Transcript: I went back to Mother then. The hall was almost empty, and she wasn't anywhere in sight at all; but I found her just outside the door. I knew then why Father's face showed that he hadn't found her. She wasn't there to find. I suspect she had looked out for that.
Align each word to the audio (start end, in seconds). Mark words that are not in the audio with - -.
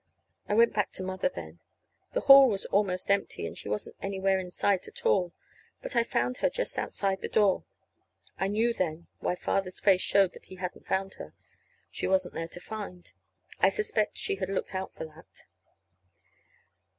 I 0.49 0.55
went 0.55 0.73
back 0.73 0.91
to 0.93 1.03
Mother 1.03 1.29
then. 1.29 1.59
The 2.13 2.21
hall 2.21 2.49
was 2.49 2.65
almost 2.65 3.11
empty, 3.11 3.45
and 3.45 3.55
she 3.55 3.69
wasn't 3.69 3.97
anywhere 4.01 4.39
in 4.39 4.49
sight 4.49 4.87
at 4.87 5.05
all; 5.05 5.31
but 5.83 5.95
I 5.95 6.03
found 6.03 6.37
her 6.37 6.49
just 6.49 6.79
outside 6.79 7.21
the 7.21 7.27
door. 7.27 7.65
I 8.39 8.47
knew 8.47 8.73
then 8.73 9.05
why 9.19 9.35
Father's 9.35 9.79
face 9.79 10.01
showed 10.01 10.31
that 10.31 10.47
he 10.47 10.55
hadn't 10.55 10.87
found 10.87 11.13
her. 11.19 11.35
She 11.91 12.07
wasn't 12.07 12.33
there 12.33 12.47
to 12.47 12.59
find. 12.59 13.13
I 13.59 13.69
suspect 13.69 14.17
she 14.17 14.37
had 14.37 14.49
looked 14.49 14.73
out 14.73 14.91
for 14.91 15.05
that. 15.05 15.43